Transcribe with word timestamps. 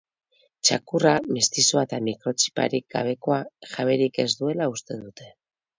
Txakurra, 0.69 1.11
mestizoa 1.35 1.83
eta 1.89 2.01
mikrotxiparik 2.09 2.89
gabekoa, 2.97 3.41
jaberik 3.77 4.23
ez 4.27 4.31
duela 4.43 4.75
uste 4.79 5.01
dute. 5.07 5.35